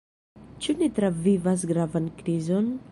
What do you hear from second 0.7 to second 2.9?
ni travivas gravan krizon?